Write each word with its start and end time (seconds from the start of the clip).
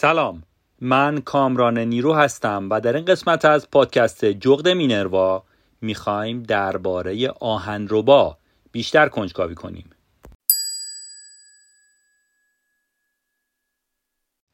سلام. 0.00 0.42
من 0.80 1.20
کامران 1.20 1.78
نیرو 1.78 2.14
هستم 2.14 2.68
و 2.70 2.80
در 2.80 2.96
این 2.96 3.04
قسمت 3.04 3.44
از 3.44 3.70
پادکست 3.70 4.24
جغد 4.24 4.68
مینروا 4.68 5.44
می‌خوایم 5.80 6.42
درباره 6.42 7.28
آهنربا 7.28 8.38
بیشتر 8.72 9.08
کنجکاوی 9.08 9.54
کنیم. 9.54 9.90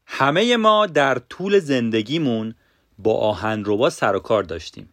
همه 0.06 0.56
ما 0.56 0.86
در 0.86 1.18
طول 1.18 1.58
زندگیمون 1.58 2.54
با 2.98 3.18
آهنربا 3.18 3.90
سر 3.90 4.16
و 4.16 4.20
کار 4.20 4.42
داشتیم. 4.42 4.88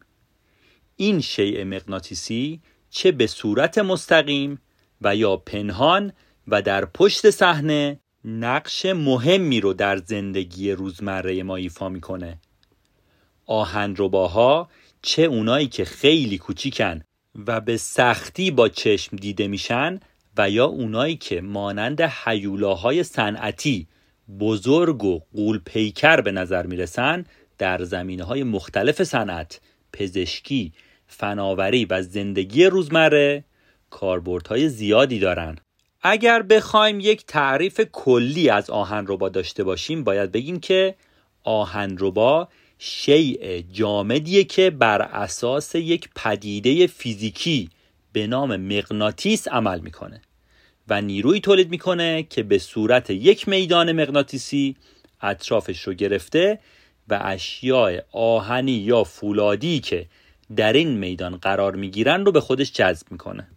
این 0.95 1.21
شیء 1.21 1.63
مغناطیسی 1.63 2.61
چه 2.89 3.11
به 3.11 3.27
صورت 3.27 3.77
مستقیم 3.77 4.61
و 5.01 5.15
یا 5.15 5.37
پنهان 5.37 6.13
و 6.47 6.61
در 6.61 6.85
پشت 6.85 7.29
صحنه 7.29 7.99
نقش 8.25 8.85
مهمی 8.85 9.61
رو 9.61 9.73
در 9.73 9.97
زندگی 9.97 10.71
روزمره 10.71 11.43
ما 11.43 11.55
ایفا 11.55 11.89
می‌کنه. 11.89 12.39
آهنرباها 13.45 14.69
چه 15.01 15.21
اونایی 15.21 15.67
که 15.67 15.85
خیلی 15.85 16.37
کوچیکن 16.37 17.01
و 17.47 17.61
به 17.61 17.77
سختی 17.77 18.51
با 18.51 18.69
چشم 18.69 19.17
دیده 19.17 19.47
میشن 19.47 19.99
و 20.37 20.49
یا 20.49 20.65
اونایی 20.65 21.15
که 21.15 21.41
مانند 21.41 22.01
حیولاهای 22.01 23.03
صنعتی 23.03 23.87
بزرگ 24.39 25.03
و 25.03 25.19
قول 25.35 25.59
پیکر 25.65 26.21
به 26.21 26.31
نظر 26.31 26.65
می‌رسن 26.65 27.25
در 27.57 27.83
زمینه 27.83 28.23
های 28.23 28.43
مختلف 28.43 29.03
صنعت 29.03 29.61
پزشکی 29.93 30.73
فناوری 31.07 31.85
و 31.85 32.01
زندگی 32.01 32.65
روزمره 32.65 33.43
کاربردهای 33.89 34.69
زیادی 34.69 35.19
دارن. 35.19 35.57
اگر 36.05 36.41
بخوایم 36.41 36.99
یک 36.99 37.25
تعریف 37.25 37.81
کلی 37.91 38.49
از 38.49 38.69
آهنربا 38.69 39.29
داشته 39.29 39.63
باشیم 39.63 40.03
باید 40.03 40.31
بگیم 40.31 40.59
که 40.59 40.95
آهنربا 41.43 42.47
شیء 42.79 43.61
جامدیه 43.71 44.43
که 44.43 44.69
بر 44.69 45.01
اساس 45.01 45.75
یک 45.75 46.09
پدیده 46.15 46.87
فیزیکی 46.87 47.69
به 48.13 48.27
نام 48.27 48.55
مغناطیس 48.55 49.47
عمل 49.47 49.79
می‌کنه 49.79 50.21
و 50.87 51.01
نیروی 51.01 51.39
تولید 51.39 51.69
می‌کنه 51.69 52.23
که 52.23 52.43
به 52.43 52.57
صورت 52.57 53.09
یک 53.09 53.47
میدان 53.47 53.91
مغناطیسی 53.91 54.75
اطرافش 55.21 55.81
رو 55.81 55.93
گرفته 55.93 56.59
و 57.07 57.19
اشیاء 57.23 57.99
آهنی 58.11 58.71
یا 58.71 59.03
فولادی 59.03 59.79
که 59.79 60.05
در 60.55 60.73
این 60.73 60.97
میدان 60.97 61.37
قرار 61.37 61.75
می‌گیرن 61.75 62.25
رو 62.25 62.31
به 62.31 62.41
خودش 62.41 62.71
جذب 62.71 63.07
می‌کنه. 63.11 63.47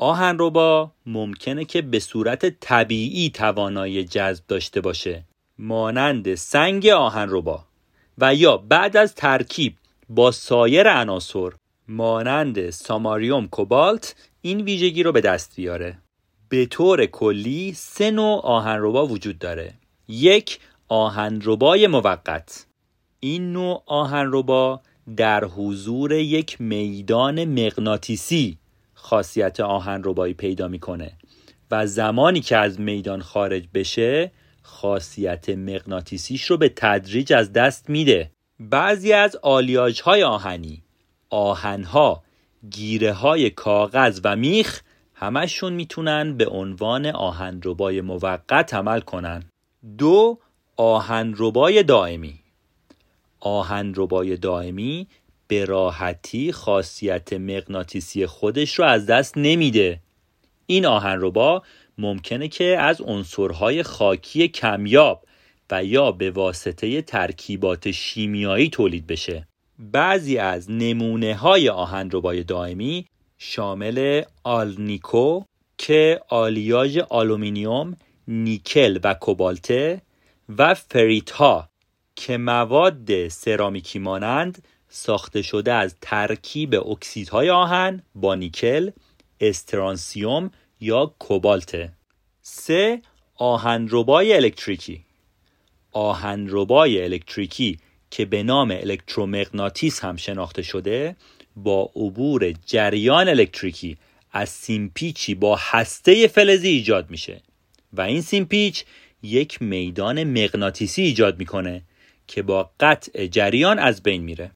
آهنربا 0.00 0.90
ممکنه 1.06 1.64
که 1.64 1.82
به 1.82 1.98
صورت 1.98 2.60
طبیعی 2.60 3.30
توانایی 3.30 4.04
جذب 4.04 4.44
داشته 4.48 4.80
باشه. 4.80 5.24
مانند 5.58 6.34
سنگ 6.34 6.86
آهنربا 6.86 7.64
و 8.18 8.34
یا 8.34 8.56
بعد 8.56 8.96
از 8.96 9.14
ترکیب 9.14 9.74
با 10.08 10.30
سایر 10.30 10.88
عناصر 10.88 11.50
مانند 11.88 12.70
ساماریوم 12.70 13.48
کوبالت 13.48 14.14
این 14.42 14.60
ویژگی 14.60 15.02
رو 15.02 15.12
به 15.12 15.20
دست 15.20 15.56
بیاره. 15.56 15.98
به 16.48 16.66
طور 16.66 17.06
کلی 17.06 17.72
سه 17.72 18.10
نوع 18.10 18.40
آهنربا 18.44 19.06
وجود 19.06 19.38
داره. 19.38 19.74
یک 20.08 20.58
آهنربای 20.88 21.86
موقت. 21.86 22.66
این 23.20 23.52
نوع 23.52 23.82
آهنربا 23.86 24.80
در 25.16 25.44
حضور 25.44 26.12
یک 26.12 26.60
میدان 26.60 27.44
مغناطیسی 27.44 28.58
خاصیت 29.02 29.60
آهنربایی 29.60 30.34
پیدا 30.34 30.68
می‌کنه. 30.68 31.12
و 31.70 31.86
زمانی 31.86 32.40
که 32.40 32.56
از 32.56 32.80
میدان 32.80 33.22
خارج 33.22 33.64
بشه 33.74 34.32
خاصیت 34.62 35.48
مغناطیسیش 35.48 36.44
رو 36.44 36.56
به 36.56 36.68
تدریج 36.68 37.32
از 37.32 37.52
دست 37.52 37.90
میده. 37.90 38.30
بعضی 38.60 39.12
از 39.12 39.36
آلیاژ 39.36 40.00
های 40.00 40.22
آهنی 40.22 40.82
آهنها 41.30 42.22
گیره 42.70 43.12
های 43.12 43.50
کاغذ 43.50 44.20
و 44.24 44.36
میخ 44.36 44.82
همشون 45.14 45.72
می‌تونن 45.72 46.36
به 46.36 46.46
عنوان 46.46 47.06
آهنربای 47.06 48.00
موقت 48.00 48.74
عمل 48.74 49.00
کنن. 49.00 49.42
دو 49.98 50.38
آهنربای 50.76 51.82
دائمی. 51.82 52.40
آهنربای 53.40 54.36
دائمی 54.36 55.06
به 55.50 55.64
راحتی 55.64 56.52
خاصیت 56.52 57.32
مغناطیسی 57.32 58.26
خودش 58.26 58.74
رو 58.74 58.84
از 58.84 59.06
دست 59.06 59.38
نمیده. 59.38 60.00
این 60.66 60.86
آهنربا 60.86 61.62
ممکنه 61.98 62.48
که 62.48 62.64
از 62.64 63.00
عنصرهای 63.00 63.82
خاکی 63.82 64.48
کمیاب 64.48 65.24
و 65.70 65.84
یا 65.84 66.12
به 66.12 66.30
واسطه 66.30 67.02
ترکیبات 67.02 67.90
شیمیایی 67.90 68.68
تولید 68.68 69.06
بشه. 69.06 69.48
بعضی 69.78 70.38
از 70.38 70.70
نمونه 70.70 71.34
های 71.34 71.68
آهنربای 71.68 72.42
دائمی 72.42 73.06
شامل 73.38 74.22
آلنیکو 74.44 75.42
که 75.78 76.20
آلیاژ 76.28 76.98
آلومینیوم، 76.98 77.96
نیکل 78.28 78.98
و 79.04 79.14
کوبالته 79.14 80.02
و 80.58 80.74
فریت 80.74 81.30
ها 81.30 81.68
که 82.16 82.38
مواد 82.38 83.28
سرامیکی 83.28 83.98
مانند 83.98 84.62
ساخته 84.90 85.42
شده 85.42 85.72
از 85.72 85.94
ترکیب 86.00 86.74
اکسیدهای 86.74 87.50
آهن 87.50 88.02
با 88.14 88.34
نیکل، 88.34 88.90
استرانسیوم 89.40 90.50
یا 90.80 91.14
کوبالت. 91.18 91.92
سه 92.42 93.02
آهنربای 93.36 94.32
الکتریکی 94.32 95.04
آهنربای 95.92 97.04
الکتریکی 97.04 97.78
که 98.10 98.24
به 98.24 98.42
نام 98.42 98.70
الکترومغناطیس 98.70 100.04
هم 100.04 100.16
شناخته 100.16 100.62
شده 100.62 101.16
با 101.56 101.90
عبور 101.96 102.52
جریان 102.66 103.28
الکتریکی 103.28 103.96
از 104.32 104.48
سیمپیچی 104.48 105.34
با 105.34 105.56
هسته 105.60 106.26
فلزی 106.26 106.68
ایجاد 106.68 107.10
میشه 107.10 107.42
و 107.92 108.00
این 108.00 108.20
سیمپیچ 108.20 108.84
یک 109.22 109.62
میدان 109.62 110.24
مغناطیسی 110.24 111.02
ایجاد 111.02 111.38
می‌کنه 111.38 111.82
که 112.26 112.42
با 112.42 112.70
قطع 112.80 113.26
جریان 113.26 113.78
از 113.78 114.02
بین 114.02 114.22
میره 114.22 114.50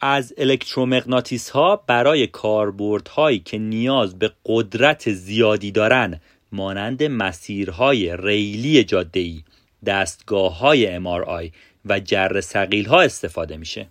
از 0.00 0.34
الکترومغناطیس 0.38 1.50
ها 1.50 1.76
برای 1.86 2.26
کاربردهایی 2.26 3.38
که 3.38 3.58
نیاز 3.58 4.18
به 4.18 4.32
قدرت 4.46 5.12
زیادی 5.12 5.70
دارن 5.70 6.20
مانند 6.52 7.02
مسیرهای 7.02 8.16
ریلی 8.16 8.84
جاده‌ای، 8.84 9.42
دستگاه 9.86 10.58
های 10.58 11.00
MRI 11.00 11.52
و 11.84 12.00
جر 12.00 12.40
سقیل 12.40 12.86
ها 12.86 13.00
استفاده 13.00 13.56
میشه. 13.56 13.86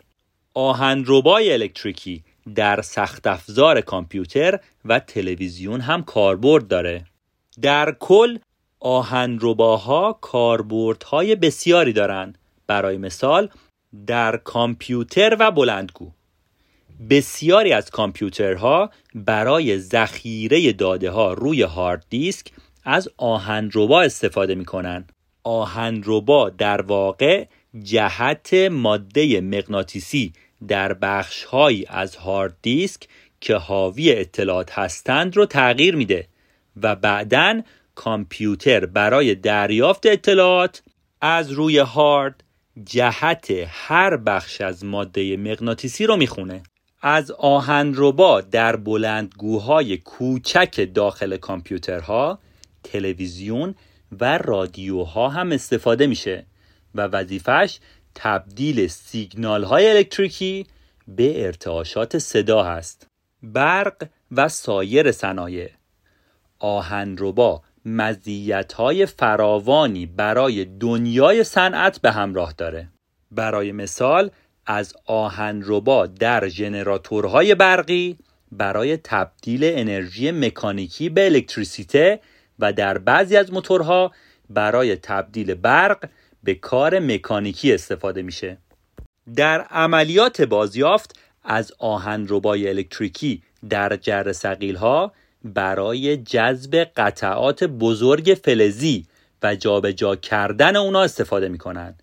آهنربای 0.54 1.54
الکتریکی 1.54 2.24
در 2.56 2.82
سخت 2.82 3.28
افزار 3.28 3.82
کامپیوتر 3.82 4.60
و 4.86 5.00
تلویزیون 5.00 5.82
هم 5.82 6.04
کاربرد 6.04 6.68
داره. 6.68 7.06
در 7.62 7.96
کل 8.00 8.38
آهنرباها 8.80 10.14
کاربردهای 10.22 11.36
بسیاری 11.36 11.94
دارند. 11.94 12.38
برای 12.68 12.98
مثال 12.98 13.50
در 14.08 14.38
کامپیوتر 14.38 15.38
و 15.40 15.52
بلندگو 15.52 16.12
بسیاری 17.10 17.74
از 17.74 17.90
کامپیوترها 17.90 18.92
برای 19.16 19.80
ذخیره 19.80 20.74
داده 20.74 21.12
ها 21.12 21.34
روی 21.34 21.62
هارد 21.62 22.06
دیسک 22.10 22.52
از 22.84 23.10
آهنربا 23.18 24.02
استفاده 24.02 24.56
می 24.56 24.66
کنند. 24.66 25.12
آهنربا 25.44 26.50
در 26.50 26.82
واقع 26.82 27.46
جهت 27.84 28.54
ماده 28.54 29.42
مغناطیسی 29.42 30.34
در 30.68 30.94
بخشهایی 30.94 31.86
از 31.90 32.16
هارد 32.16 32.58
دیسک 32.62 33.08
که 33.42 33.56
حاوی 33.56 34.12
اطلاعات 34.12 34.72
هستند 34.72 35.38
رو 35.38 35.46
تغییر 35.46 35.96
میده 35.96 36.28
و 36.82 36.96
بعدا 36.96 37.62
کامپیوتر 37.96 38.86
برای 38.86 39.36
دریافت 39.36 40.06
اطلاعات 40.06 40.84
از 41.22 41.52
روی 41.52 41.78
هارد 41.78 42.44
جهت 42.86 43.48
هر 43.68 44.18
بخش 44.18 44.62
از 44.62 44.86
ماده 44.86 45.38
مغناطیسی 45.38 46.06
رو 46.06 46.18
می‌خونه. 46.18 46.64
از 47.02 47.32
آهنربا 47.32 48.42
در 48.42 48.76
بلندگوهای 48.76 49.98
کوچک 49.98 50.90
داخل 50.94 51.38
کامپیوترها 51.38 52.40
تلویزیون 52.84 53.76
و 54.20 54.38
رادیوها 54.38 55.30
هم 55.30 55.52
استفاده 55.52 56.08
میشه 56.08 56.46
و 56.96 57.02
وظیفش 57.02 57.80
تبدیل 58.16 58.88
سیگنال 58.88 59.64
های 59.64 59.90
الکتریکی 59.90 60.66
به 61.08 61.46
ارتعاشات 61.46 62.18
صدا 62.18 62.64
هست. 62.64 63.08
برق 63.44 64.08
و 64.32 64.50
سایر 64.50 65.12
صنایع. 65.12 65.70
آهنربا 66.60 67.62
های 68.78 69.06
فراوانی 69.06 70.06
برای 70.06 70.66
دنیای 70.66 71.44
صنعت 71.44 72.02
به 72.02 72.12
همراه 72.12 72.54
داره. 72.58 72.88
برای 73.32 73.72
مثال 73.72 74.32
از 74.66 74.94
آهنربا 75.06 76.06
در 76.08 76.48
ژنراتورهای 76.48 77.56
برقی 77.56 78.18
برای 78.52 78.98
تبدیل 78.98 79.62
انرژی 79.64 80.32
مکانیکی 80.32 81.10
به 81.10 81.26
الکتریسیته 81.26 82.20
و 82.60 82.74
در 82.74 82.98
بعضی 82.98 83.38
از 83.38 83.54
موتورها 83.54 84.12
برای 84.50 84.96
تبدیل 84.96 85.54
برق 85.54 86.10
به 86.44 86.54
کار 86.54 87.00
مکانیکی 87.00 87.74
استفاده 87.74 88.22
میشه. 88.22 88.58
در 89.36 89.62
عملیات 89.62 90.42
بازیافت 90.42 91.20
از 91.44 91.72
آهنربای 91.80 92.70
الکتریکی 92.70 93.44
در 93.70 93.96
جر 93.96 94.32
سقیل 94.32 94.76
ها 94.76 95.14
برای 95.44 96.18
جذب 96.18 96.88
قطعات 96.96 97.64
بزرگ 97.64 98.38
فلزی 98.44 99.06
و 99.44 99.56
جابجا 99.56 99.92
جا 99.92 100.16
کردن 100.16 100.76
اونا 100.76 101.02
استفاده 101.02 101.50
می‌کنن 101.50 101.96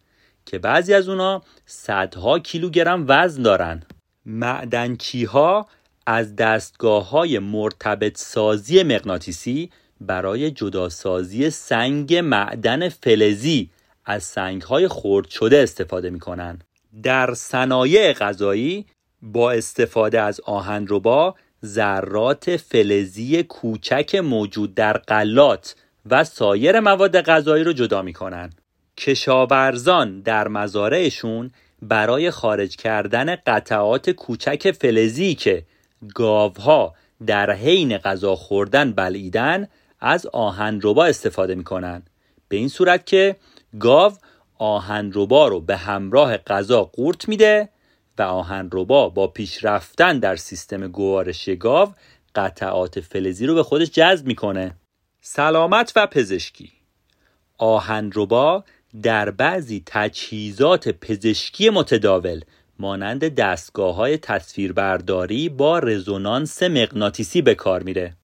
که 0.47 0.59
بعضی 0.59 0.95
از 0.95 1.09
اونا 1.09 1.43
صدها 1.67 2.39
کیلوگرم 2.39 3.05
وزن 3.09 3.43
دارن. 3.43 3.83
معدنچی 4.27 5.25
ها 5.25 5.67
از 6.07 6.37
دستگاه 6.37 7.11
های 7.11 7.39
مرتبط 7.39 8.19
سازی 8.19 8.83
مغناطیسی 8.83 9.71
برای 10.01 10.51
جداسازی 10.51 11.51
سنگ 11.51 12.15
معدن 12.15 12.89
فلزی 12.89 13.71
از 14.05 14.23
سنگ 14.23 14.63
های 14.63 14.89
خرد 14.89 15.29
شده 15.29 15.59
استفاده 15.59 16.11
می 16.11 16.21
در 17.03 17.35
صنایع 17.35 18.13
غذایی 18.13 18.87
با 19.23 19.53
استفاده 19.53 20.21
از 20.21 20.41
آهنربا 20.41 21.35
ذرات 21.65 22.57
فلزی 22.57 23.43
کوچک 23.43 24.15
موجود 24.15 24.75
در 24.75 24.93
قلات 24.93 25.75
و 26.11 26.25
سایر 26.25 26.81
مواد 26.81 27.21
غذایی 27.21 27.65
رو 27.65 27.73
جدا 27.73 28.03
می‌کنن. 28.03 28.51
کشاورزان 28.99 30.21
در 30.21 30.49
مزارعشون 30.49 31.51
برای 31.83 32.31
خارج 32.31 32.77
کردن 32.77 33.37
قطعات 33.37 34.11
کوچک 34.11 34.71
فلزی 34.71 35.35
که 35.35 35.63
گاوها 36.15 36.95
در 37.27 37.51
حین 37.51 37.99
غذا 37.99 38.37
خوردن 38.37 38.93
بلعیدن 38.93 39.69
از 40.01 40.27
آهنربا 40.27 41.05
استفاده 41.05 41.55
می‌کنن. 41.55 42.03
به 42.49 42.57
این 42.57 42.69
صورت 42.69 43.07
که 43.07 43.37
گاو 43.81 44.13
آهنربا 44.59 45.49
رو 45.49 45.61
به 45.61 45.77
همراه 45.77 46.37
غذا 46.37 46.85
قورت 46.85 47.29
میده 47.29 47.69
و 48.19 48.23
آهنربا 48.23 49.09
با 49.09 49.27
پیش 49.27 49.65
رفتن 49.65 50.19
در 50.19 50.37
سیستم 50.37 50.89
گوارش 50.89 51.49
گاو 51.49 51.95
قطعات 52.35 53.01
فلزی 53.01 53.47
رو 53.47 53.55
به 53.55 53.63
خودش 53.63 53.91
جذب 53.91 54.27
می‌کنه. 54.27 54.77
سلامت 55.21 55.93
و 55.97 56.07
پزشکی. 56.07 56.73
آهنربا 57.59 58.65
در 59.03 59.31
بعضی 59.31 59.83
تجهیزات 59.87 60.89
پزشکی 60.89 61.71
متداول 61.71 62.41
مانند 62.79 63.35
دستگاه 63.35 63.95
های 63.95 64.19
تصویربرداری 64.19 65.49
با 65.49 65.79
رزونانس 65.79 66.63
مغناطیسی 66.63 67.43
به 67.43 67.55
کار 67.55 67.83
میره. 67.83 68.17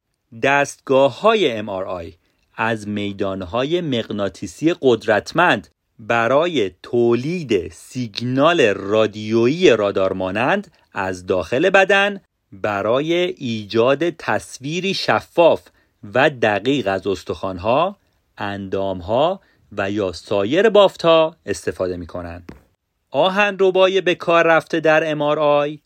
دستگاه 0.43 1.21
های 1.21 1.63
MRI 1.63 2.15
از 2.55 2.89
میدان 2.89 3.43
های 3.43 3.81
مغناطیسی 3.81 4.75
قدرتمند 4.81 5.69
برای 6.09 6.71
تولید 6.83 7.73
سیگنال 7.73 8.61
رادیویی 8.61 9.71
رادار 9.71 10.13
مانند 10.13 10.73
از 10.93 11.27
داخل 11.27 11.71
بدن 11.71 12.21
برای 12.53 13.13
ایجاد 13.15 14.11
تصویری 14.11 14.95
شفاف 14.95 15.63
و 16.15 16.31
دقیق 16.31 16.89
از 16.89 17.07
استخوانها، 17.07 17.97
اندامها 18.39 19.41
و 19.73 19.91
یا 19.91 20.13
سایر 20.13 20.69
بافتها 20.69 21.37
استفاده 21.47 21.97
می 21.97 22.07
کنند. 22.07 22.53
آهن 23.11 23.57
ربای 23.61 24.01
به 24.01 24.15
کار 24.15 24.47
رفته 24.47 24.81
در 24.81 25.15
MRI 25.15 25.79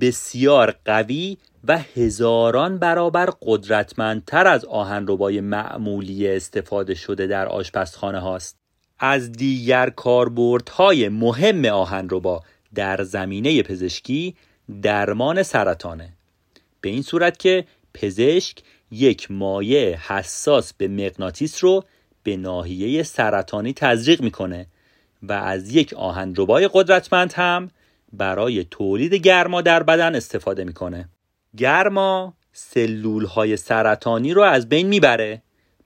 بسیار 0.00 0.74
قوی 0.84 1.38
و 1.64 1.78
هزاران 1.78 2.78
برابر 2.78 3.30
قدرتمندتر 3.42 4.46
از 4.46 4.64
آهن 4.64 5.06
ربای 5.08 5.40
معمولی 5.40 6.28
استفاده 6.28 6.94
شده 6.94 7.26
در 7.26 7.46
آشپزخانه 7.46 8.20
هاست. 8.20 8.67
از 8.98 9.32
دیگر 9.32 9.90
کاربردهای 9.90 11.08
مهم 11.08 11.64
آهنربا 11.64 12.42
در 12.74 13.02
زمینه 13.02 13.62
پزشکی 13.62 14.36
درمان 14.82 15.42
سرطانه. 15.42 16.12
به 16.80 16.88
این 16.88 17.02
صورت 17.02 17.38
که 17.38 17.64
پزشک 17.94 18.58
یک 18.90 19.30
مایع 19.30 19.96
حساس 19.96 20.72
به 20.72 20.88
مغناطیس 20.88 21.64
رو 21.64 21.84
به 22.22 22.36
ناحیه 22.36 23.02
سرطانی 23.02 23.72
تزریق 23.72 24.22
می‌کنه 24.22 24.66
و 25.22 25.32
از 25.32 25.74
یک 25.74 25.92
آهنربای 25.92 26.70
قدرتمند 26.72 27.32
هم 27.32 27.70
برای 28.12 28.64
تولید 28.64 29.14
گرما 29.14 29.60
در 29.60 29.82
بدن 29.82 30.14
استفاده 30.14 30.64
می‌کنه. 30.64 31.08
گرما 31.56 32.34
سلول 32.52 33.24
های 33.24 33.56
سرطانی 33.56 34.34
رو 34.34 34.42
از 34.42 34.68
بین 34.68 34.86
می‌بره. 34.86 35.42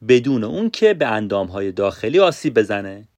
بدون 0.08 0.44
اون 0.44 0.70
که 0.70 0.94
به 0.94 1.06
اندامهای 1.06 1.72
داخلی 1.72 2.20
آسیب 2.20 2.58
بزنه. 2.58 3.08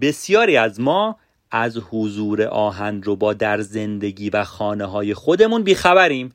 بسیاری 0.00 0.56
از 0.56 0.80
ما 0.80 1.16
از 1.50 1.76
حضور 1.90 2.42
آهن 2.42 3.02
رو 3.02 3.16
با 3.16 3.34
در 3.34 3.60
زندگی 3.60 4.30
و 4.30 4.44
خانه 4.44 4.84
های 4.84 5.14
خودمون 5.14 5.62
بیخبریم 5.62 6.34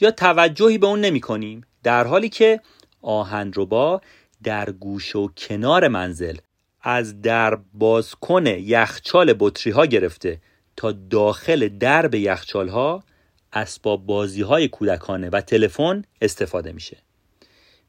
یا 0.00 0.10
توجهی 0.10 0.78
به 0.78 0.86
اون 0.86 1.00
نمی 1.00 1.20
کنیم 1.20 1.66
در 1.82 2.06
حالی 2.06 2.28
که 2.28 2.60
آهن 3.02 3.52
رو 3.52 3.66
با 3.66 4.00
در 4.42 4.70
گوش 4.70 5.16
و 5.16 5.28
کنار 5.36 5.88
منزل 5.88 6.36
از 6.82 7.22
در 7.22 7.58
بازکن 7.74 8.46
یخچال 8.46 9.34
بطری 9.38 9.72
ها 9.72 9.86
گرفته 9.86 10.40
تا 10.76 10.92
داخل 10.92 11.68
درب 11.68 12.14
یخچال 12.14 12.68
ها 12.68 13.04
اسباب 13.52 14.06
بازی 14.06 14.42
های 14.42 14.68
کودکانه 14.68 15.30
و 15.30 15.40
تلفن 15.40 16.04
استفاده 16.22 16.72
میشه. 16.72 16.96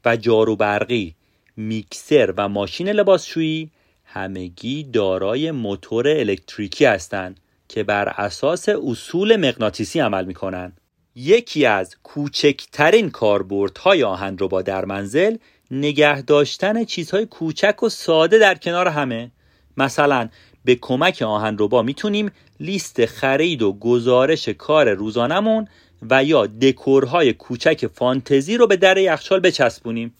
و 0.05 0.17
جارو 0.17 0.55
برقی 0.55 1.15
میکسر 1.57 2.33
و 2.38 2.50
ماشین 2.50 2.89
لباسشویی 2.89 3.71
همگی 4.05 4.83
دارای 4.83 5.51
موتور 5.51 6.07
الکتریکی 6.07 6.85
هستند 6.85 7.39
که 7.67 7.83
بر 7.83 8.09
اساس 8.09 8.69
اصول 8.69 9.35
مغناطیسی 9.35 10.00
عمل 10.00 10.25
می 10.25 10.33
کنند. 10.33 10.81
یکی 11.15 11.65
از 11.65 11.95
کوچکترین 12.03 13.09
کاربردهای 13.09 14.05
با 14.50 14.62
در 14.62 14.85
منزل 14.85 15.38
نگه 15.71 16.21
داشتن 16.21 16.83
چیزهای 16.83 17.25
کوچک 17.25 17.83
و 17.83 17.89
ساده 17.89 18.39
در 18.39 18.55
کنار 18.55 18.88
همه 18.88 19.31
مثلا 19.77 20.29
به 20.65 20.75
کمک 20.75 21.21
آهنربا 21.21 21.81
می‌تونیم 21.81 22.31
لیست 22.59 23.05
خرید 23.05 23.62
و 23.62 23.74
گزارش 23.74 24.50
کار 24.50 24.93
روزانمون 24.93 25.67
و 26.09 26.24
یا 26.24 26.45
دکورهای 26.45 27.33
کوچک 27.33 27.88
فانتزی 27.88 28.57
رو 28.57 28.67
به 28.67 28.75
در 28.75 28.97
یخچال 28.97 29.39
بچسبونیم 29.39 30.15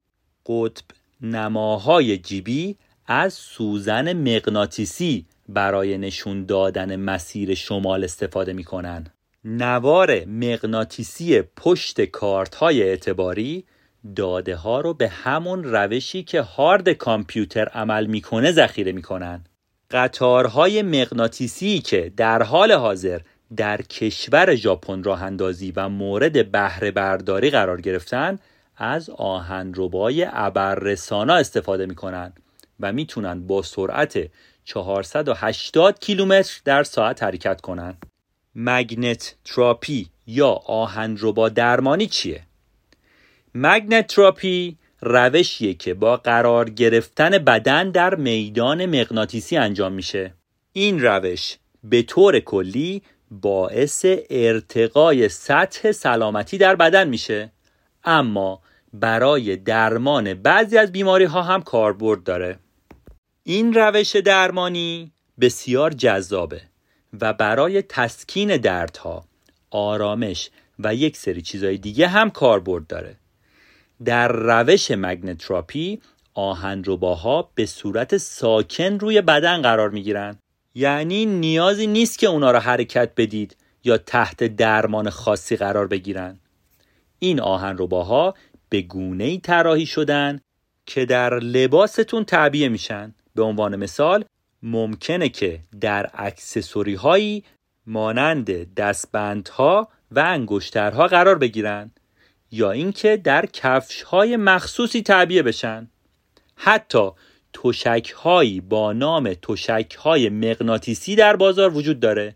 قطب 0.46 0.86
نماهای 1.32 2.18
جیبی 2.18 2.76
از 3.08 3.34
سوزن 3.34 4.14
مغناطیسی 4.14 5.26
برای 5.50 5.98
نشون 5.98 6.46
دادن 6.46 6.96
مسیر 6.96 7.54
شمال 7.54 8.04
استفاده 8.04 8.54
می 8.54 8.64
کنن. 8.64 9.08
نوار 9.44 10.26
مغناطیسی 10.26 11.42
پشت 11.42 12.02
کارت 12.02 12.56
های 12.56 12.84
اعتباری 12.84 13.66
داده 14.16 14.56
ها 14.56 14.82
رو 14.82 14.94
به 14.94 15.08
همون 15.08 15.64
روشی 15.64 16.24
که 16.24 16.42
هارد 16.42 16.90
کامپیوتر 16.90 17.68
عمل 17.68 18.06
می‌کنه 18.06 18.52
ذخیره 18.52 18.92
می‌کنن. 18.92 19.44
قطارهای 19.92 20.82
مغناطیسی 20.82 21.80
که 21.80 22.12
در 22.18 22.44
حال 22.44 22.72
حاضر 22.72 23.20
در 23.58 23.82
کشور 23.82 24.56
ژاپن 24.56 25.04
راه 25.04 25.24
اندازی 25.24 25.74
و 25.76 25.90
مورد 25.90 26.52
بهره 26.52 26.92
برداری 26.92 27.50
قرار 27.50 27.82
گرفتن 27.82 28.40
از 28.78 29.10
آهنربای 29.10 30.28
ابررسانا 30.32 31.36
استفاده 31.36 31.86
می‌کنن 31.86 32.34
و 32.80 32.94
می‌تونن 32.94 33.48
با 33.48 33.62
سرعت 33.62 34.30
480 34.66 36.00
کیلومتر 36.00 36.62
در 36.66 36.84
ساعت 36.84 37.24
حرکت 37.24 37.62
کنن. 37.62 37.98
مگنت 38.56 39.36
تراپی 39.46 40.10
یا 40.28 40.50
آهنربا 40.66 41.50
درمانی 41.50 42.08
چیه؟ 42.08 42.42
مگنت 43.56 44.08
تراپی 44.08 44.78
روشیه 45.02 45.74
که 45.74 45.94
با 45.94 46.18
قرار 46.18 46.70
گرفتن 46.70 47.30
بدن 47.30 47.92
در 47.92 48.16
میدان 48.16 48.86
مغناطیسی 48.86 49.58
انجام 49.58 49.94
میشه. 49.94 50.34
این 50.74 51.02
روش 51.02 51.58
به 51.84 52.02
طور 52.02 52.40
کلی 52.40 53.02
باعث 53.32 54.06
ارتقای 54.30 55.30
سطح 55.30 55.92
سلامتی 55.92 56.58
در 56.58 56.76
بدن 56.76 57.08
میشه. 57.08 57.52
اما 58.06 58.62
برای 58.94 59.56
درمان 59.56 60.34
بعضی 60.34 60.78
از 60.78 60.92
بیماری 60.92 61.26
ها 61.26 61.42
هم 61.42 61.62
کاربرد 61.62 62.24
داره. 62.24 62.60
این 63.44 63.74
روش 63.74 64.16
درمانی 64.16 65.12
بسیار 65.42 65.92
جذابه 65.92 66.62
و 67.22 67.34
برای 67.34 67.82
تسکین 67.82 68.58
دردها 68.58 69.26
آرامش 69.72 70.50
و 70.80 70.96
یک 70.96 71.18
سری 71.18 71.42
چیزهای 71.42 71.78
دیگه 71.78 72.08
هم 72.08 72.30
کاربرد 72.30 72.88
داره. 72.88 73.16
در 74.06 74.28
روش 74.28 74.92
مگنتراپی 74.92 76.02
آهنرباها 76.34 77.50
به 77.56 77.66
صورت 77.66 78.18
ساکن 78.18 79.00
روی 79.00 79.22
بدن 79.22 79.62
قرار 79.62 79.90
می 79.90 80.04
گیرن 80.04 80.38
یعنی 80.76 81.26
نیازی 81.26 81.88
نیست 81.88 82.20
که 82.20 82.28
اونا 82.28 82.52
را 82.52 82.60
حرکت 82.60 83.12
بدید 83.18 83.56
یا 83.84 83.98
تحت 83.98 84.44
درمان 84.44 85.10
خاصی 85.10 85.56
قرار 85.56 85.88
بگیرن. 85.88 86.40
این 87.20 87.40
آهنرباها 87.40 88.34
به 88.70 88.82
گونه 88.82 89.24
ای 89.24 89.38
طراحی 89.38 89.86
شدن 89.86 90.40
که 90.86 91.06
در 91.06 91.40
لباستون 91.40 92.24
تعبیه 92.24 92.70
میشن 92.70 93.16
به 93.36 93.44
عنوان 93.44 93.76
مثال 93.76 94.26
ممکنه 94.64 95.30
که 95.30 95.60
در 95.82 96.10
اکسسوری 96.14 96.96
هایی 96.96 97.44
مانند 97.88 98.74
دستبندها 98.74 99.88
و 100.12 100.20
انگشترها 100.20 101.08
قرار 101.08 101.38
بگیرن 101.38 101.92
یا 102.52 102.72
اینکه 102.72 103.18
در 103.18 103.46
کفش 103.46 104.02
های 104.02 104.38
مخصوصی 104.38 105.02
تعبیه 105.02 105.44
بشن 105.44 105.90
حتی 106.56 107.10
تشک 107.54 108.14
هایی 108.18 108.62
با 108.62 108.94
نام 108.94 109.34
تشک 109.34 109.96
های 110.00 110.30
مغناطیسی 110.30 111.16
در 111.16 111.36
بازار 111.36 111.74
وجود 111.74 112.00
داره 112.00 112.36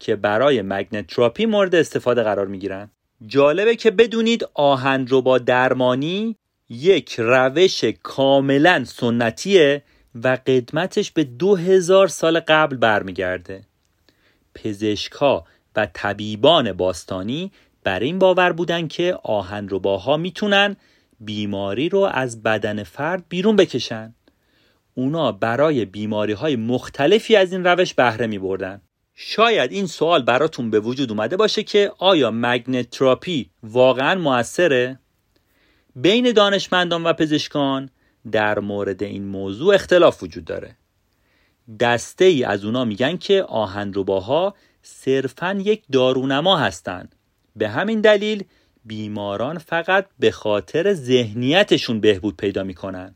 که 0.00 0.16
برای 0.16 0.62
مگنتراپی 0.62 1.46
مورد 1.46 1.74
استفاده 1.74 2.22
قرار 2.22 2.46
می 2.46 2.58
گیرن. 2.58 2.90
جالبه 3.26 3.76
که 3.76 3.90
بدونید 3.90 4.46
با 5.22 5.38
درمانی 5.38 6.36
یک 6.68 7.14
روش 7.18 7.84
کاملا 7.84 8.84
سنتیه 8.84 9.82
و 10.24 10.38
قدمتش 10.46 11.10
به 11.10 11.24
دو 11.24 11.56
هزار 11.56 12.08
سال 12.08 12.40
قبل 12.40 12.76
برمیگرده 12.76 13.64
پزشکها 14.54 15.44
و 15.76 15.86
طبیبان 15.92 16.72
باستانی 16.72 17.52
بر 17.84 18.00
این 18.00 18.18
باور 18.18 18.52
بودن 18.52 18.88
که 18.88 19.18
آهنرباها 19.22 20.16
می‌تونن 20.16 20.76
بیماری 21.20 21.88
رو 21.88 22.00
از 22.00 22.42
بدن 22.42 22.82
فرد 22.82 23.24
بیرون 23.28 23.56
بکشن 23.56 24.14
اونا 24.94 25.32
برای 25.32 25.84
بیماری 25.84 26.32
های 26.32 26.56
مختلفی 26.56 27.36
از 27.36 27.52
این 27.52 27.64
روش 27.64 27.94
بهره 27.94 28.26
می 28.26 28.38
بردن. 28.38 28.80
شاید 29.20 29.72
این 29.72 29.86
سوال 29.86 30.22
براتون 30.22 30.70
به 30.70 30.80
وجود 30.80 31.10
اومده 31.10 31.36
باشه 31.36 31.62
که 31.62 31.92
آیا 31.98 32.30
مگنتراپی 32.34 33.50
واقعا 33.62 34.14
موثره؟ 34.14 34.98
بین 35.96 36.32
دانشمندان 36.32 37.04
و 37.04 37.12
پزشکان 37.12 37.90
در 38.32 38.58
مورد 38.58 39.02
این 39.02 39.24
موضوع 39.24 39.74
اختلاف 39.74 40.22
وجود 40.22 40.44
داره. 40.44 40.76
دسته 41.80 42.24
ای 42.24 42.44
از 42.44 42.64
اونا 42.64 42.84
میگن 42.84 43.16
که 43.16 43.42
آهنرباها 43.42 44.54
صرفا 44.82 45.62
یک 45.64 45.82
دارونما 45.92 46.56
هستند 46.56 47.14
به 47.56 47.68
همین 47.68 48.00
دلیل 48.00 48.44
بیماران 48.84 49.58
فقط 49.58 50.06
به 50.18 50.30
خاطر 50.30 50.94
ذهنیتشون 50.94 52.00
بهبود 52.00 52.36
پیدا 52.36 52.62
می‌کنن. 52.64 53.14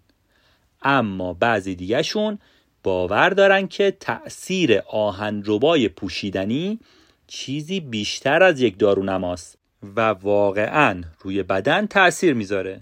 اما 0.82 1.34
بعضی 1.34 1.74
دیگهشون 1.74 2.38
باور 2.82 3.30
دارن 3.30 3.68
که 3.68 3.96
تأثیر 4.00 4.78
آهنربای 4.86 5.88
پوشیدنی 5.88 6.78
چیزی 7.26 7.80
بیشتر 7.80 8.42
از 8.42 8.60
یک 8.60 8.78
دارونماست 8.78 9.58
و 9.96 10.00
واقعا 10.00 11.02
روی 11.20 11.42
بدن 11.42 11.86
تأثیر 11.86 12.34
می‌ذاره. 12.34 12.80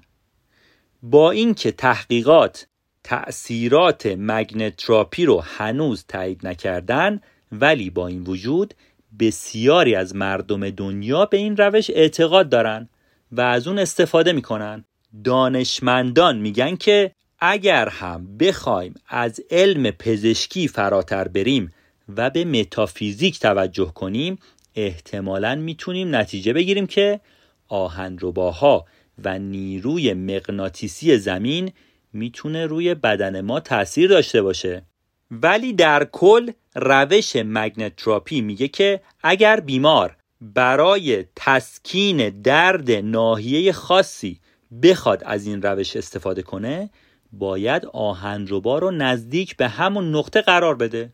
با 1.02 1.30
اینکه 1.30 1.72
تحقیقات 1.72 2.66
تأثیرات 3.04 4.14
مگنتراپی 4.18 5.24
رو 5.24 5.40
هنوز 5.40 6.04
تایید 6.08 6.46
نکردن 6.46 7.20
ولی 7.52 7.90
با 7.90 8.06
این 8.06 8.22
وجود 8.22 8.74
بسیاری 9.20 9.94
از 9.94 10.16
مردم 10.16 10.70
دنیا 10.70 11.24
به 11.24 11.36
این 11.36 11.56
روش 11.56 11.90
اعتقاد 11.90 12.48
دارن 12.48 12.88
و 13.32 13.40
از 13.40 13.68
اون 13.68 13.78
استفاده 13.78 14.32
می‌کنن. 14.32 14.84
دانشمندان 15.24 16.38
میگن 16.38 16.76
که 16.76 17.14
اگر 17.40 17.88
هم 17.88 18.36
بخوایم 18.38 18.94
از 19.08 19.40
علم 19.50 19.90
پزشکی 19.90 20.68
فراتر 20.68 21.28
بریم 21.28 21.72
و 22.16 22.30
به 22.30 22.44
متافیزیک 22.44 23.40
توجه 23.40 23.92
کنیم 23.94 24.38
احتمالا 24.74 25.54
می‌تونیم 25.54 26.16
نتیجه 26.16 26.52
بگیریم 26.52 26.86
که 26.86 27.20
آهنرباها 27.68 28.86
و 29.24 29.38
نیروی 29.38 30.14
مغناطیسی 30.14 31.18
زمین 31.18 31.72
می‌تونه 32.12 32.66
روی 32.66 32.94
بدن 32.94 33.40
ما 33.40 33.60
تاثیر 33.60 34.08
داشته 34.10 34.42
باشه. 34.42 34.82
ولی 35.30 35.72
در 35.72 36.04
کل 36.04 36.50
روش 36.74 37.36
مگنتراپی 37.36 38.40
میگه 38.40 38.68
که 38.68 39.00
اگر 39.22 39.60
بیمار 39.60 40.16
برای 40.40 41.24
تسکین 41.36 42.30
درد 42.42 42.90
ناحیه 42.90 43.72
خاصی 43.72 44.40
بخواد 44.82 45.22
از 45.26 45.46
این 45.46 45.62
روش 45.62 45.96
استفاده 45.96 46.42
کنه 46.42 46.90
باید 47.32 47.86
آهنربا 47.86 48.78
رو 48.78 48.90
نزدیک 48.90 49.56
به 49.56 49.68
همون 49.68 50.16
نقطه 50.16 50.42
قرار 50.42 50.74
بده. 50.74 51.12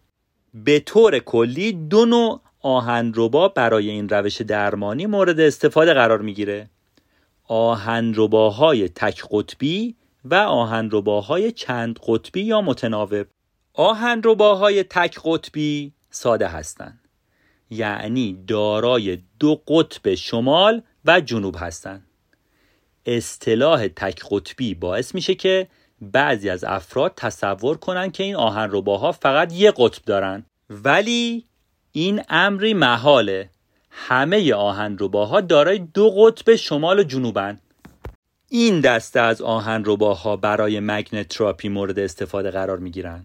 به 0.54 0.80
طور 0.80 1.18
کلی 1.18 1.72
دو 1.72 2.04
نوع 2.04 2.40
آهنربا 2.60 3.48
برای 3.48 3.90
این 3.90 4.08
روش 4.08 4.40
درمانی 4.40 5.06
مورد 5.06 5.40
استفاده 5.40 5.94
قرار 5.94 6.22
می‌گیره. 6.22 6.70
آهنرباهای 7.48 8.88
تک 8.88 9.22
قطبی 9.30 9.94
و 10.24 10.34
آهنرباهای 10.34 11.52
چند 11.52 11.98
قطبی 12.06 12.40
یا 12.40 12.60
متناوب. 12.60 13.26
آهنرباهای 13.74 14.82
تک 14.82 15.18
قطبی 15.24 15.92
ساده 16.10 16.48
هستند 16.48 17.00
یعنی 17.70 18.44
دارای 18.46 19.18
دو 19.38 19.62
قطب 19.68 20.14
شمال 20.14 20.82
و 21.04 21.20
جنوب 21.20 21.56
هستند 21.58 22.06
اصطلاح 23.06 23.88
تک 23.88 24.22
قطبی 24.30 24.74
باعث 24.74 25.14
میشه 25.14 25.34
که 25.34 25.68
بعضی 26.00 26.50
از 26.50 26.64
افراد 26.64 27.12
تصور 27.16 27.76
کنن 27.76 28.10
که 28.10 28.22
این 28.22 28.36
آهنرباها 28.36 29.12
فقط 29.12 29.52
یه 29.52 29.72
قطب 29.76 30.02
دارن. 30.04 30.44
ولی 30.70 31.44
این 31.92 32.22
امری 32.28 32.74
محاله. 32.74 33.50
همه 33.90 34.54
آهنرباها 34.54 35.40
دارای 35.40 35.78
دو 35.78 36.10
قطب 36.10 36.54
شمال 36.54 36.98
و 36.98 37.02
جنوبن. 37.02 37.60
این 38.48 38.80
دسته 38.80 39.20
از 39.20 39.42
آهنرباها 39.42 40.36
برای 40.36 40.80
مگنتراپی 40.80 41.68
مورد 41.68 41.98
استفاده 41.98 42.50
قرار 42.50 42.78
می 42.78 42.90
گیرن. 42.90 43.24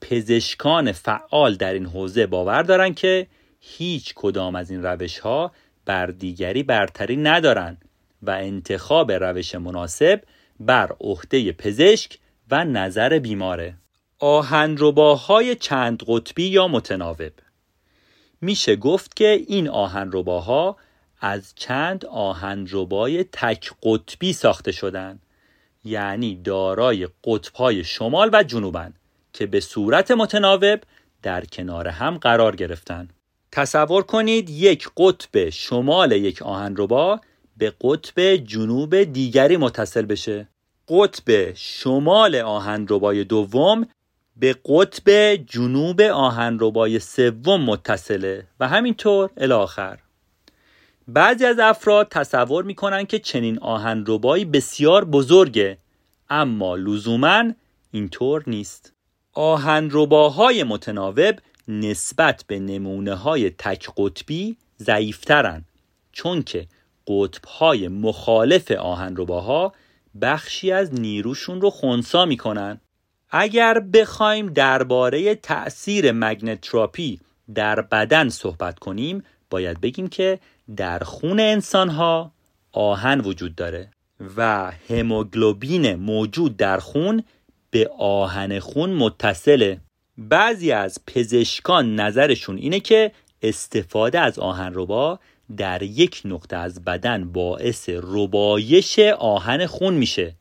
پزشکان 0.00 0.92
فعال 0.92 1.54
در 1.54 1.72
این 1.72 1.86
حوزه 1.86 2.26
باور 2.26 2.62
دارند 2.62 2.96
که 2.96 3.26
هیچ 3.60 4.12
کدام 4.14 4.56
از 4.56 4.70
این 4.70 4.82
روش 4.82 5.18
ها 5.18 5.52
بر 5.84 6.06
دیگری 6.06 6.62
برتری 6.62 7.16
ندارند 7.16 7.84
و 8.22 8.30
انتخاب 8.30 9.12
روش 9.12 9.54
مناسب 9.54 10.20
بر 10.60 10.96
عهده 11.00 11.52
پزشک 11.52 12.18
و 12.50 12.64
نظر 12.64 13.18
بیماره. 13.18 13.74
آهنرباهای 14.18 15.54
چند 15.54 16.02
قطبی 16.06 16.46
یا 16.46 16.68
متناوب. 16.68 17.32
میشه 18.40 18.76
گفت 18.76 19.16
که 19.16 19.44
این 19.48 19.68
آهنرباها 19.68 20.76
از 21.20 21.52
چند 21.54 22.06
آهنربای 22.06 23.24
تک 23.24 23.70
قطبی 23.82 24.32
ساخته 24.32 24.72
شدن. 24.72 25.18
یعنی 25.84 26.34
دارای 26.34 27.08
قطبهای 27.24 27.84
شمال 27.84 28.30
و 28.32 28.42
جنوبن 28.42 28.94
که 29.32 29.46
به 29.46 29.60
صورت 29.60 30.10
متناوب 30.10 30.80
در 31.22 31.44
کنار 31.44 31.88
هم 31.88 32.18
قرار 32.18 32.56
گرفتن. 32.56 33.08
تصور 33.52 34.02
کنید 34.02 34.50
یک 34.50 34.88
قطب 34.96 35.50
شمال 35.50 36.12
یک 36.12 36.42
آهنربا 36.42 37.20
به 37.56 37.72
قطب 37.80 38.36
جنوب 38.36 39.02
دیگری 39.02 39.56
متصل 39.56 40.02
بشه. 40.02 40.48
قطب 40.88 41.54
شمال 41.54 42.36
آهنربای 42.36 43.24
دوم 43.24 43.86
به 44.36 44.56
قطب 44.64 45.34
جنوب 45.34 46.00
آهنربای 46.00 46.98
سوم 46.98 47.64
متصله 47.64 48.46
و 48.60 48.68
همینطور 48.68 49.30
الاخر 49.36 49.98
بعضی 51.08 51.44
از 51.44 51.58
افراد 51.58 52.08
تصور 52.10 52.64
می‌کنن 52.64 53.06
که 53.06 53.18
چنین 53.18 53.58
آهنربایی 53.58 54.44
بسیار 54.44 55.04
بزرگه 55.04 55.78
اما 56.30 56.76
لزوما 56.76 57.52
اینطور 57.92 58.42
نیست. 58.46 58.92
آهنرباهای 59.32 60.64
متناوب 60.64 61.38
نسبت 61.68 62.44
به 62.46 62.58
نمونه 62.58 63.14
های 63.14 63.50
تک 63.50 63.88
قطبی 63.96 64.56
ضعیفترن 64.78 65.64
چون 66.12 66.42
که 66.42 66.66
قطب 67.08 67.44
های 67.44 67.88
مخالف 67.88 68.70
آهنرباها 68.70 69.72
بخشی 70.22 70.72
از 70.72 70.94
نیروشون 70.94 71.60
رو 71.60 71.70
خونسا 71.70 72.24
می‌کنن. 72.24 72.80
اگر 73.30 73.80
بخوایم 73.80 74.52
درباره 74.52 75.34
تأثیر 75.34 76.12
مگنتراپی 76.12 77.20
در 77.54 77.80
بدن 77.80 78.28
صحبت 78.28 78.78
کنیم 78.78 79.22
باید 79.50 79.80
بگیم 79.80 80.08
که 80.08 80.38
در 80.76 80.98
خون 80.98 81.40
انسان 81.40 81.88
ها 81.88 82.32
آهن 82.72 83.20
وجود 83.20 83.54
داره 83.54 83.90
و 84.36 84.72
هموگلوبین 84.90 85.94
موجود 85.94 86.56
در 86.56 86.78
خون 86.78 87.22
به 87.70 87.90
آهن 87.98 88.58
خون 88.58 88.90
متصله. 88.90 89.80
بعضی 90.18 90.72
از 90.72 90.98
پزشکان 91.06 92.00
نظرشون 92.00 92.56
اینه 92.56 92.80
که 92.80 93.12
استفاده 93.42 94.20
از 94.20 94.38
آهن 94.38 94.72
ربا 94.74 95.20
در 95.56 95.82
یک 95.82 96.22
نقطه 96.24 96.56
از 96.56 96.84
بدن 96.84 97.32
باعث 97.32 97.90
ربایش 98.02 98.98
آهن 99.18 99.66
خون 99.66 99.94
میشه 99.94 100.34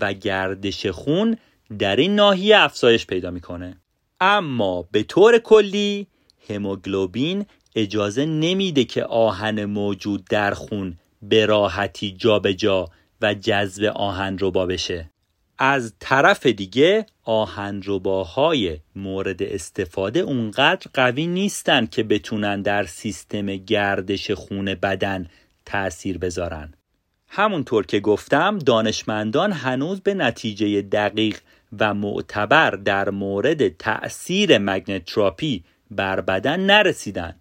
و 0.00 0.12
گردش 0.12 0.86
خون 0.86 1.36
در 1.78 1.96
این 1.96 2.14
ناحیه 2.14 2.58
افزایش 2.58 3.06
پیدا 3.06 3.30
می‌کنه. 3.30 3.76
اما 4.20 4.82
به 4.82 5.02
طور 5.02 5.38
کلی 5.38 6.06
هموگلوبین 6.50 7.46
اجازه 7.74 8.26
نمیده 8.26 8.84
که 8.84 9.04
آهن 9.04 9.64
موجود 9.64 10.24
در 10.24 10.54
خون 10.54 10.98
به 11.22 11.46
راحتی 11.46 12.12
جابجا 12.12 12.54
جا 12.54 12.90
و 13.22 13.34
جذب 13.34 13.84
آهن 13.84 14.38
ربا 14.40 14.66
بشه. 14.66 15.10
از 15.58 15.92
طرف 15.98 16.46
دیگه 16.46 17.06
آهنرباهای 17.22 18.78
مورد 18.96 19.42
استفاده 19.42 20.20
اونقدر 20.20 20.90
قوی 20.94 21.26
نیستن 21.26 21.86
که 21.86 22.02
بتونن 22.02 22.62
در 22.62 22.84
سیستم 22.84 23.46
گردش 23.46 24.30
خون 24.30 24.74
بدن 24.74 25.26
تأثیر 25.66 26.18
بذارن. 26.18 26.74
همونطور 27.28 27.86
که 27.86 28.00
گفتم 28.00 28.58
دانشمندان 28.58 29.52
هنوز 29.52 30.00
به 30.00 30.14
نتیجه 30.14 30.82
دقیق 30.82 31.38
و 31.78 31.94
معتبر 31.94 32.70
در 32.70 33.10
مورد 33.10 33.68
تأثیر 33.68 34.58
مگنتراپی 34.58 35.64
بر 35.90 36.20
بدن 36.20 36.60
نرسیدن. 36.60 37.36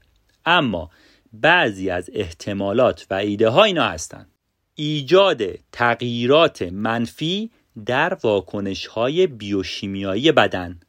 اما 0.46 0.90
بعضی 1.34 1.90
از 1.90 2.10
احتمالات 2.14 3.08
و 3.10 3.14
ایده 3.14 3.50
ها 3.50 3.64
اینا 3.64 3.84
هستند 3.84 4.28
ایجاد 4.76 5.44
تغییرات 5.72 6.62
منفی 6.62 7.52
در 7.86 8.18
واکنش 8.24 8.86
های 8.86 9.28
بیوشیمیایی 9.28 10.32
بدن. 10.32 10.80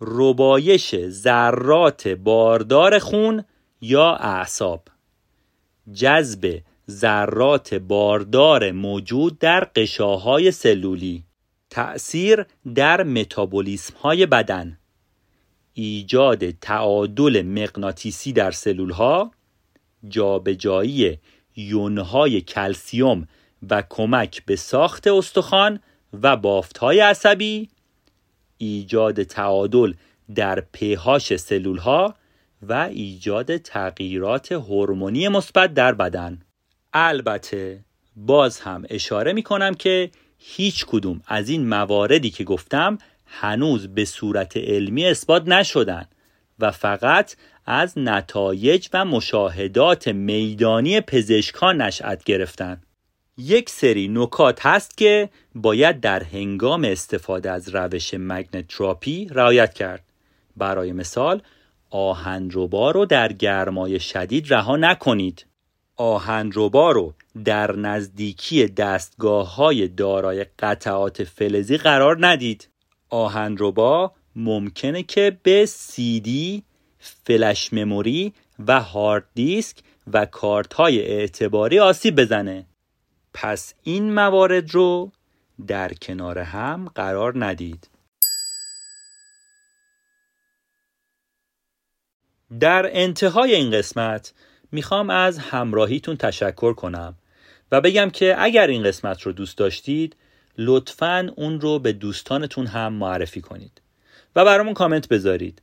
ربایش 0.00 0.94
ذرات 1.08 2.08
باردار 2.08 2.98
خون 2.98 3.44
یا 3.80 4.14
اعصاب. 4.14 4.88
جذب 5.92 6.60
ذرات 6.90 7.74
باردار 7.74 8.72
موجود 8.72 9.38
در 9.38 9.64
قشاهای 9.76 10.50
سلولی. 10.50 11.24
تأثیر 11.70 12.46
در 12.74 13.02
متابولیسم 13.02 13.94
های 13.96 14.26
بدن. 14.26 14.78
ایجاد 15.74 16.50
تعادل 16.50 17.42
مغناطیسی 17.42 18.32
در 18.32 18.50
سلول 18.50 18.90
ها 18.90 19.30
جابجایی 20.08 21.18
یونهای 21.56 22.40
کلسیوم 22.40 23.28
و 23.70 23.82
کمک 23.90 24.44
به 24.44 24.56
ساخت 24.56 25.06
استخوان 25.06 25.80
و 26.22 26.36
بافتهای 26.36 27.00
عصبی 27.00 27.68
ایجاد 28.58 29.22
تعادل 29.22 29.94
در 30.34 30.60
پهاش 30.60 31.36
سلول 31.36 31.78
ها 31.78 32.14
و 32.62 32.72
ایجاد 32.72 33.56
تغییرات 33.56 34.52
هورمونی 34.52 35.28
مثبت 35.28 35.74
در 35.74 35.94
بدن. 35.94 36.42
البته 36.92 37.84
باز 38.16 38.60
هم 38.60 38.84
اشاره 38.90 39.32
می 39.32 39.42
کنم 39.42 39.74
که 39.74 40.10
هیچ 40.38 40.86
کدوم 40.86 41.20
از 41.26 41.48
این 41.48 41.68
مواردی 41.68 42.30
که 42.30 42.44
گفتم 42.44 42.98
هنوز 43.26 43.88
به 43.88 44.04
صورت 44.04 44.56
علمی 44.56 45.06
اثبات 45.06 45.48
نشدن 45.48 46.04
و 46.58 46.70
فقط 46.70 47.36
از 47.66 47.98
نتایج 47.98 48.88
و 48.92 49.04
مشاهدات 49.04 50.08
میدانی 50.08 51.00
پزشکان 51.00 51.82
نشأت 51.82 52.24
گرفتن. 52.24 52.82
یک 53.38 53.70
سری 53.70 54.08
نکات 54.08 54.66
هست 54.66 54.96
که 54.96 55.28
باید 55.54 56.00
در 56.00 56.22
هنگام 56.22 56.84
استفاده 56.84 57.50
از 57.50 57.68
روش 57.68 58.14
مگنتراپی 58.18 59.28
رعایت 59.30 59.74
کرد. 59.74 60.04
برای 60.56 60.92
مثال 60.92 61.42
آهنربا 61.90 62.90
رو 62.90 63.06
در 63.06 63.32
گرمای 63.32 64.00
شدید 64.00 64.52
رها 64.52 64.76
نکنید. 64.76 65.46
آهنربا 65.96 66.92
رو 66.92 67.14
در 67.44 67.76
نزدیکی 67.76 68.66
دستگاه 68.66 69.54
های 69.54 69.88
دارای 69.88 70.46
قطعات 70.58 71.24
فلزی 71.24 71.76
قرار 71.76 72.26
ندید. 72.26 72.68
آهنربا 73.10 74.12
ممکنه 74.36 75.02
که 75.02 75.38
به 75.42 75.68
دی، 75.96 76.62
فلش 76.98 77.72
مموری 77.72 78.32
و 78.66 78.80
هارد 78.80 79.24
دیسک 79.34 79.76
و 80.12 80.26
کارت 80.26 80.74
های 80.74 81.02
اعتباری 81.02 81.80
آسیب 81.80 82.20
بزنه. 82.20 82.66
پس 83.34 83.74
این 83.82 84.12
موارد 84.12 84.74
رو 84.74 85.12
در 85.66 85.92
کنار 85.92 86.38
هم 86.38 86.90
قرار 86.94 87.44
ندید. 87.44 87.88
در 92.60 92.90
انتهای 92.92 93.54
این 93.54 93.70
قسمت 93.70 94.32
می‌خوام 94.72 95.10
از 95.10 95.38
همراهیتون 95.38 96.16
تشکر 96.16 96.72
کنم 96.72 97.14
و 97.72 97.80
بگم 97.80 98.10
که 98.10 98.34
اگر 98.38 98.66
این 98.66 98.82
قسمت 98.82 99.22
رو 99.22 99.32
دوست 99.32 99.58
داشتید 99.58 100.16
لطفا 100.58 101.32
اون 101.36 101.60
رو 101.60 101.78
به 101.78 101.92
دوستانتون 101.92 102.66
هم 102.66 102.92
معرفی 102.92 103.40
کنید 103.40 103.82
و 104.36 104.44
برامون 104.44 104.74
کامنت 104.74 105.08
بذارید. 105.08 105.62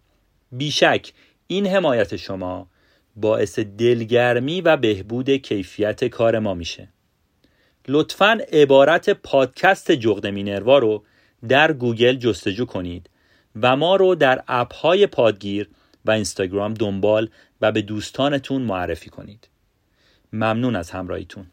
بیشک 0.51 1.13
این 1.47 1.67
حمایت 1.67 2.15
شما 2.15 2.67
باعث 3.15 3.59
دلگرمی 3.59 4.61
و 4.61 4.77
بهبود 4.77 5.29
کیفیت 5.29 6.05
کار 6.05 6.39
ما 6.39 6.53
میشه. 6.53 6.89
لطفا 7.87 8.39
عبارت 8.51 9.09
پادکست 9.09 9.91
جغد 9.91 10.27
مینروا 10.27 10.79
رو 10.79 11.03
در 11.47 11.73
گوگل 11.73 12.15
جستجو 12.15 12.65
کنید 12.65 13.09
و 13.61 13.75
ما 13.75 13.95
رو 13.95 14.15
در 14.15 14.43
اپ 14.47 14.73
های 14.73 15.07
پادگیر 15.07 15.69
و 16.05 16.11
اینستاگرام 16.11 16.73
دنبال 16.73 17.29
و 17.61 17.71
به 17.71 17.81
دوستانتون 17.81 18.61
معرفی 18.61 19.09
کنید. 19.09 19.47
ممنون 20.33 20.75
از 20.75 20.91
همراهیتون. 20.91 21.45